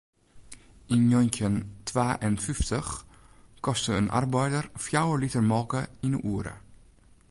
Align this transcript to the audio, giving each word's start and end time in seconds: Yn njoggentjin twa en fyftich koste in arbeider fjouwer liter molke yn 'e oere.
Yn 0.93 1.03
njoggentjin 1.07 1.55
twa 1.87 2.07
en 2.27 2.35
fyftich 2.45 2.91
koste 3.67 3.93
in 4.01 4.11
arbeider 4.21 4.65
fjouwer 4.85 5.19
liter 5.25 5.45
molke 5.51 5.81
yn 6.05 6.15
'e 6.17 6.21
oere. 6.31 6.55